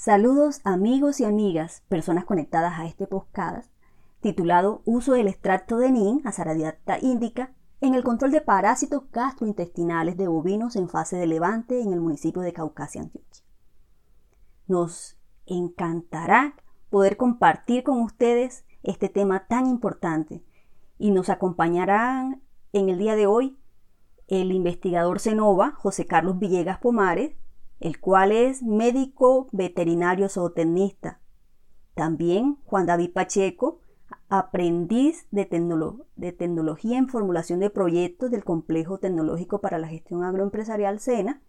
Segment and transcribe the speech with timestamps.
[0.00, 3.68] Saludos amigos y amigas, personas conectadas a este podcast
[4.20, 10.28] titulado Uso del extracto de NIN, azaradiata índica, en el control de parásitos gastrointestinales de
[10.28, 13.42] bovinos en fase de levante en el municipio de Caucasia, Antioquia.
[14.68, 16.54] Nos encantará
[16.90, 20.44] poder compartir con ustedes este tema tan importante
[20.96, 22.40] y nos acompañarán
[22.72, 23.58] en el día de hoy
[24.28, 27.34] el investigador Cenova, José Carlos Villegas Pomares,
[27.80, 31.20] el cual es médico veterinario zootecnista.
[31.94, 33.80] También Juan David Pacheco,
[34.28, 41.42] aprendiz de, tecnología en formulación de proyectos del Complejo Tecnológico para la Gestión Agroempresarial SENA,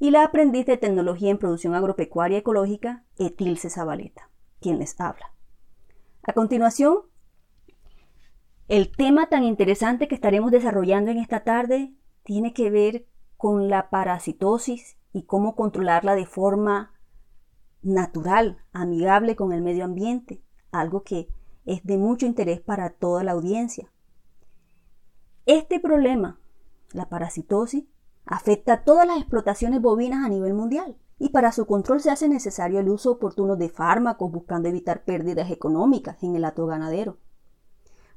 [0.00, 5.32] y la aprendiz de tecnología en producción agropecuaria ecológica, Etilce Zabaleta, quien les habla.
[6.22, 6.98] A continuación,
[8.68, 13.06] el tema tan interesante que estaremos desarrollando en esta tarde tiene que ver
[13.36, 16.94] con la parasitosis y cómo controlarla de forma
[17.82, 21.28] natural, amigable con el medio ambiente, algo que
[21.64, 23.90] es de mucho interés para toda la audiencia.
[25.46, 26.38] Este problema,
[26.92, 27.84] la parasitosis,
[28.24, 32.28] afecta a todas las explotaciones bovinas a nivel mundial y para su control se hace
[32.28, 37.18] necesario el uso oportuno de fármacos buscando evitar pérdidas económicas en el hato ganadero.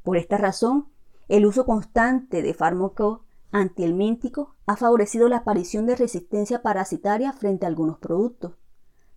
[0.03, 0.89] Por esta razón,
[1.27, 7.69] el uso constante de fármacos antihelmínticos ha favorecido la aparición de resistencia parasitaria frente a
[7.69, 8.53] algunos productos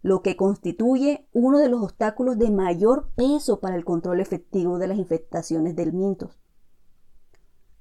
[0.05, 4.87] lo que constituye uno de los obstáculos de mayor peso para el control efectivo de
[4.87, 6.39] las infestaciones del mintos.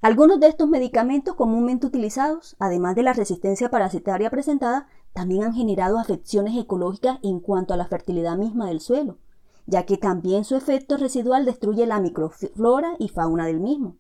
[0.02, 6.00] Algunos de estos medicamentos comúnmente utilizados, además de la resistencia parasitaria presentada, también han generado
[6.00, 9.18] afecciones ecológicas en cuanto a la fertilidad misma del suelo,
[9.66, 13.98] ya que también su efecto residual destruye la microflora y fauna del mismo.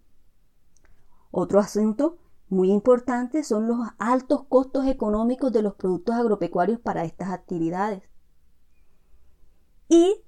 [1.29, 2.19] Otro asunto
[2.53, 8.03] muy importante son los altos costos económicos de los productos agropecuarios para estas actividades
[9.89, 10.23] y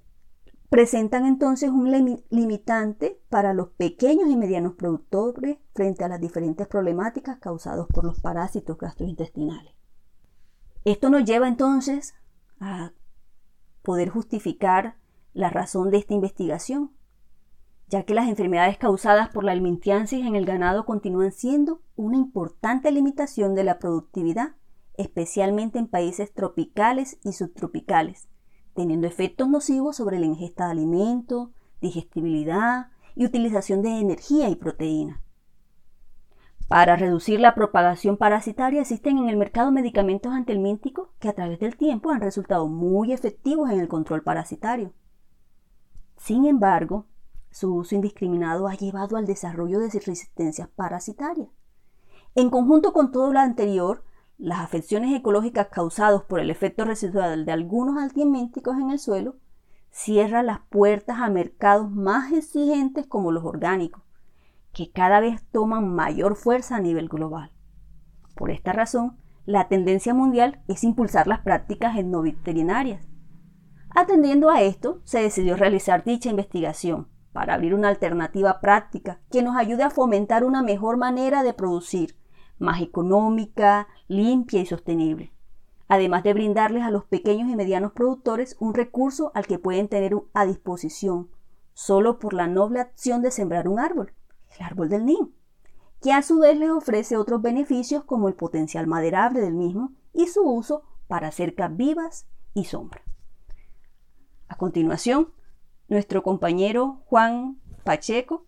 [0.68, 1.90] presentan entonces un
[2.30, 8.20] limitante para los pequeños y medianos productores frente a las diferentes problemáticas causadas por los
[8.20, 9.74] parásitos gastrointestinales.
[10.84, 12.14] Esto nos lleva entonces
[12.60, 12.92] a
[13.82, 14.96] poder justificar
[15.32, 16.92] la razón de esta investigación,
[17.88, 22.90] ya que las enfermedades causadas por la helmintiasis en el ganado continúan siendo una importante
[22.90, 24.56] limitación de la productividad,
[24.96, 28.28] especialmente en países tropicales y subtropicales,
[28.74, 35.22] teniendo efectos nocivos sobre la ingesta de alimentos, digestibilidad y utilización de energía y proteína.
[36.68, 41.76] Para reducir la propagación parasitaria existen en el mercado medicamentos antihelmínticos que a través del
[41.76, 44.92] tiempo han resultado muy efectivos en el control parasitario.
[46.16, 47.06] Sin embargo,
[47.56, 51.48] su uso indiscriminado ha llevado al desarrollo de resistencias parasitarias.
[52.34, 54.04] En conjunto con todo lo anterior,
[54.36, 59.36] las afecciones ecológicas causadas por el efecto residual de algunos antihelmínticos en el suelo
[59.90, 64.02] cierran las puertas a mercados más exigentes como los orgánicos,
[64.74, 67.52] que cada vez toman mayor fuerza a nivel global.
[68.34, 69.16] Por esta razón,
[69.46, 73.08] la tendencia mundial es impulsar las prácticas no veterinarias.
[73.94, 79.58] Atendiendo a esto, se decidió realizar dicha investigación para abrir una alternativa práctica que nos
[79.58, 82.16] ayude a fomentar una mejor manera de producir
[82.58, 85.34] más económica, limpia y sostenible,
[85.86, 90.14] además de brindarles a los pequeños y medianos productores un recurso al que pueden tener
[90.32, 91.28] a disposición
[91.74, 94.14] solo por la noble acción de sembrar un árbol,
[94.58, 95.28] el árbol del NIM,
[96.00, 100.28] que a su vez les ofrece otros beneficios como el potencial maderable del mismo y
[100.28, 103.02] su uso para cercas vivas y sombra.
[104.48, 105.35] A continuación,
[105.88, 108.46] nuestro compañero Juan Pacheco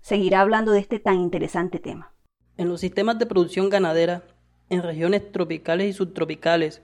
[0.00, 2.12] seguirá hablando de este tan interesante tema.
[2.56, 4.24] En los sistemas de producción ganadera,
[4.68, 6.82] en regiones tropicales y subtropicales,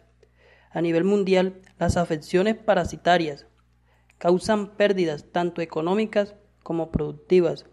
[0.71, 3.47] a nivel mundial, las afecciones parasitarias
[4.19, 7.67] causan pérdidas tanto económicas como productivas.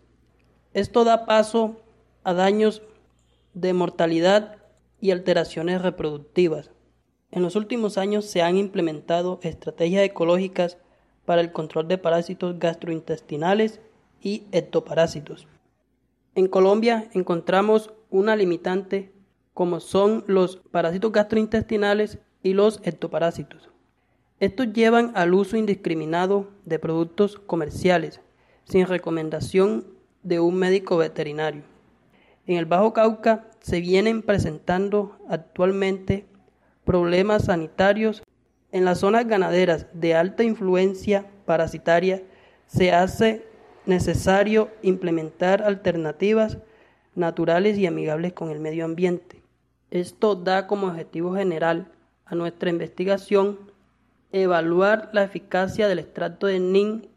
[0.73, 1.81] Esto da paso
[2.23, 2.81] a daños
[3.53, 4.57] de mortalidad
[4.99, 6.71] y alteraciones reproductivas.
[7.31, 10.77] En los últimos años se han implementado estrategias ecológicas
[11.25, 13.79] para el control de parásitos gastrointestinales
[14.21, 15.47] y ectoparásitos.
[16.35, 19.11] En Colombia encontramos una limitante
[19.53, 23.69] como son los parásitos gastrointestinales y los ectoparásitos.
[24.39, 28.19] Estos llevan al uso indiscriminado de productos comerciales
[28.65, 29.85] sin recomendación
[30.23, 31.63] de un médico veterinario.
[32.45, 36.25] En el Bajo Cauca se vienen presentando actualmente
[36.83, 38.21] problemas sanitarios
[38.75, 42.23] en las zonas ganaderas de alta influencia parasitaria
[42.67, 43.47] se hace
[43.85, 46.57] necesario implementar alternativas
[47.15, 49.41] naturales y amigables con el medio ambiente.
[49.91, 51.87] Esto da como objetivo general
[52.25, 53.57] a nuestra investigación
[54.33, 57.07] Evaluar la eficacia del extracto de NIN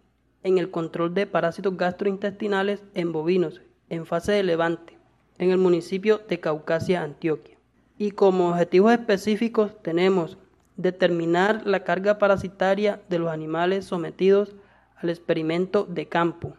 [0.45, 4.97] en el control de parásitos gastrointestinales en bovinos en fase de levante
[5.39, 7.57] en el municipio de Caucasia, Antioquia.
[7.99, 10.39] Y como objetivos específicos tenemos
[10.79, 14.55] determinar la carga parasitaria de los animales sometidos
[14.97, 16.57] al experimento de campo,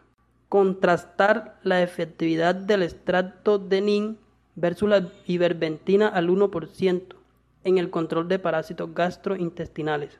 [0.49, 4.17] contrastar la efectividad del extracto de NIN
[4.55, 7.15] versus la iverbentina al 1%
[7.63, 10.19] en el control de parásitos gastrointestinales.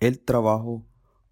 [0.00, 0.82] El trabajo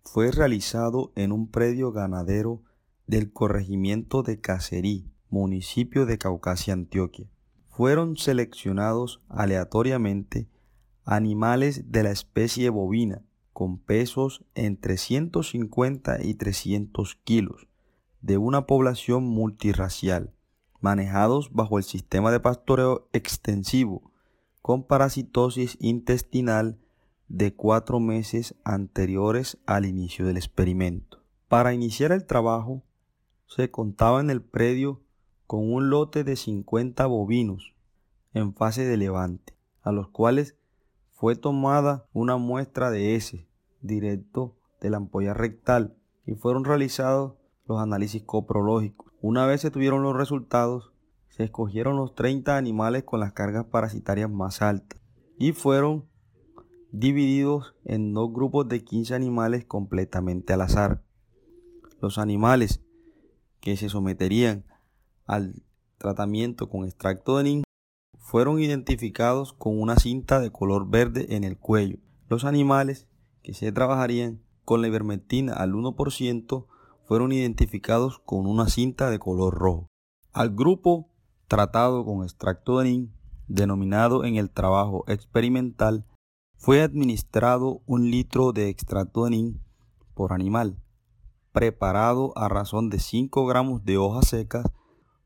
[0.04, 2.62] fue realizado en un predio ganadero
[3.06, 7.26] del corregimiento de Cacerí, municipio de Caucasia, Antioquia.
[7.68, 10.48] Fueron seleccionados aleatoriamente
[11.04, 17.68] animales de la especie bovina con pesos entre 150 y 300 kilos
[18.22, 20.32] de una población multirracial,
[20.80, 24.10] manejados bajo el sistema de pastoreo extensivo
[24.62, 26.78] con parasitosis intestinal
[27.28, 31.22] de cuatro meses anteriores al inicio del experimento.
[31.48, 32.82] Para iniciar el trabajo,
[33.46, 35.00] se contaba en el predio
[35.46, 37.74] con un lote de 50 bovinos
[38.34, 40.56] en fase de levante, a los cuales
[41.20, 43.46] fue tomada una muestra de S
[43.82, 45.94] directo de la ampolla rectal
[46.24, 47.34] y fueron realizados
[47.66, 49.12] los análisis coprológicos.
[49.20, 50.94] Una vez se tuvieron los resultados,
[51.28, 54.98] se escogieron los 30 animales con las cargas parasitarias más altas
[55.36, 56.06] y fueron
[56.90, 61.02] divididos en dos grupos de 15 animales completamente al azar.
[62.00, 62.80] Los animales
[63.60, 64.64] que se someterían
[65.26, 65.62] al
[65.98, 67.64] tratamiento con extracto de NIN
[68.30, 71.96] fueron identificados con una cinta de color verde en el cuello.
[72.28, 73.08] Los animales
[73.42, 76.66] que se trabajarían con la ivermectina al 1%
[77.02, 79.88] fueron identificados con una cinta de color rojo.
[80.32, 81.08] Al grupo
[81.48, 83.12] tratado con extracto de NIN,
[83.48, 86.06] denominado en el trabajo experimental,
[86.56, 89.60] fue administrado un litro de extracto de NIN
[90.14, 90.80] por animal,
[91.50, 94.66] preparado a razón de 5 gramos de hojas secas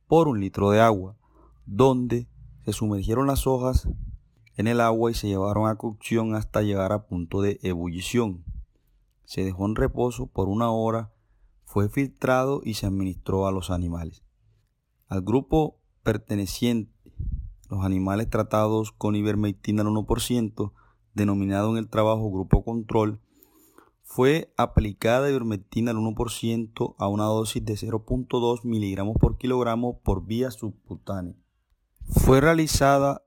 [0.07, 1.19] por un litro de agua,
[1.67, 2.29] donde
[2.65, 3.89] se sumergieron las hojas
[4.57, 8.45] en el agua y se llevaron a cocción hasta llegar a punto de ebullición.
[9.25, 11.13] Se dejó en reposo por una hora,
[11.65, 14.23] fue filtrado y se administró a los animales.
[15.09, 16.93] Al grupo perteneciente,
[17.69, 20.73] los animales tratados con ivermectina al 1%,
[21.15, 23.21] denominado en el trabajo grupo control,
[24.03, 30.51] fue aplicada ivermectina al 1% a una dosis de 0.2 miligramos por kilogramo por vía
[30.51, 31.44] subcutánea.
[32.09, 33.23] Fue realizada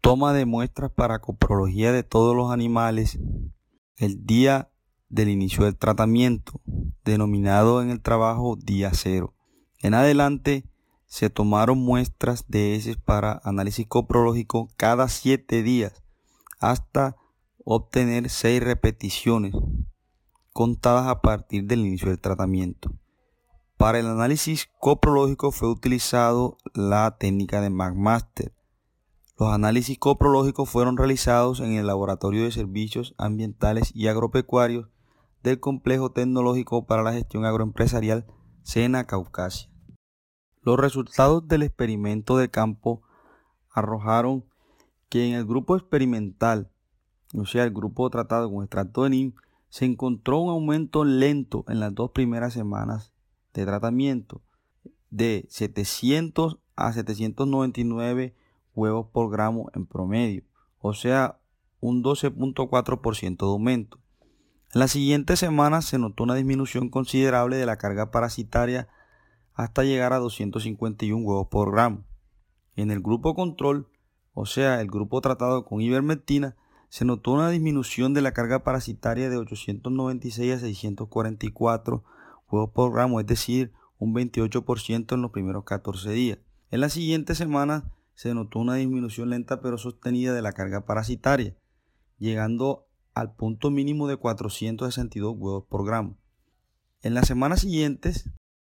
[0.00, 3.18] toma de muestras para coprología de todos los animales
[3.96, 4.70] el día
[5.08, 6.60] del inicio del tratamiento,
[7.04, 9.34] denominado en el trabajo día cero.
[9.78, 10.68] En adelante
[11.06, 16.02] se tomaron muestras de heces para análisis coprológico cada siete días
[16.60, 17.16] hasta
[17.64, 19.54] obtener seis repeticiones
[20.52, 22.92] contadas a partir del inicio del tratamiento.
[23.84, 28.54] Para el análisis coprológico fue utilizado la técnica de McMaster.
[29.38, 34.88] Los análisis coprológicos fueron realizados en el Laboratorio de Servicios Ambientales y Agropecuarios
[35.42, 38.24] del Complejo Tecnológico para la Gestión Agroempresarial
[38.62, 39.68] Sena Caucasia.
[40.62, 43.02] Los resultados del experimento de campo
[43.70, 44.46] arrojaron
[45.10, 46.70] que en el grupo experimental,
[47.36, 49.34] o sea, el grupo tratado con extracto de NIM,
[49.68, 53.13] se encontró un aumento lento en las dos primeras semanas
[53.54, 54.42] de tratamiento
[55.10, 58.34] de 700 a 799
[58.74, 60.42] huevos por gramo en promedio,
[60.80, 61.38] o sea,
[61.80, 63.98] un 12.4% de aumento.
[64.74, 68.88] En las siguientes semanas se notó una disminución considerable de la carga parasitaria
[69.54, 72.04] hasta llegar a 251 huevos por gramo.
[72.74, 73.88] En el grupo control,
[74.32, 76.56] o sea, el grupo tratado con ivermectina,
[76.88, 82.04] se notó una disminución de la carga parasitaria de 896 a 644
[82.50, 86.38] huevos por gramo, es decir, un 28% en los primeros 14 días.
[86.70, 87.84] En las siguientes semanas
[88.14, 91.56] se notó una disminución lenta pero sostenida de la carga parasitaria,
[92.18, 96.16] llegando al punto mínimo de 462 huevos por gramo.
[97.02, 98.30] En las semanas siguientes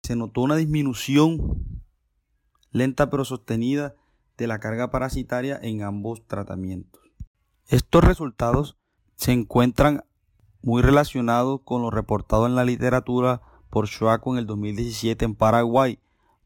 [0.04, 1.84] se notó una disminución
[2.72, 3.96] lenta pero sostenida
[4.38, 7.02] de la carga parasitaria en ambos tratamientos.
[7.68, 8.78] Estos resultados
[9.16, 10.04] se encuentran
[10.62, 13.42] muy relacionados con lo reportado en la literatura
[13.76, 16.00] por en el 2017 en Paraguay,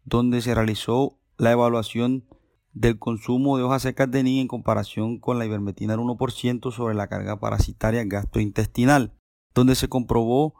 [0.03, 2.25] donde se realizó la evaluación
[2.73, 6.95] del consumo de hojas secas de NIN en comparación con la ivermectina al 1% sobre
[6.95, 9.13] la carga parasitaria gastrointestinal,
[9.53, 10.55] donde se comprobó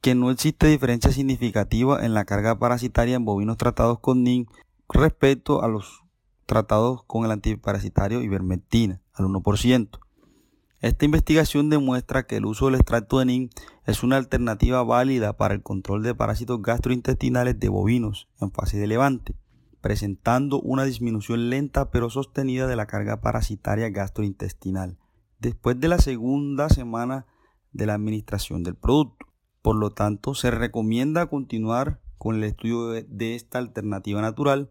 [0.00, 4.48] que no existe diferencia significativa en la carga parasitaria en bovinos tratados con NIN
[4.88, 6.02] respecto a los
[6.46, 9.98] tratados con el antiparasitario ivermectina al 1%.
[10.80, 13.50] Esta investigación demuestra que el uso del extracto de NIN
[13.86, 18.88] es una alternativa válida para el control de parásitos gastrointestinales de bovinos en fase de
[18.88, 19.36] levante,
[19.80, 24.98] presentando una disminución lenta pero sostenida de la carga parasitaria gastrointestinal
[25.38, 27.26] después de la segunda semana
[27.72, 29.26] de la administración del producto.
[29.62, 34.70] Por lo tanto, se recomienda continuar con el estudio de, esta alternativa natural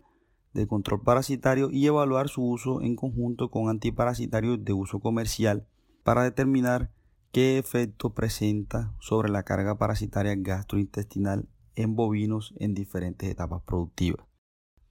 [0.53, 5.67] de control parasitario y evaluar su uso en conjunto con antiparasitarios de uso comercial
[6.03, 6.91] para determinar
[7.35, 14.25] qué efecto presenta sobre la carga parasitaria gastrointestinal en bovinos en diferentes etapas productivas.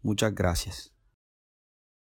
[0.03, 0.94] Muchas gracias.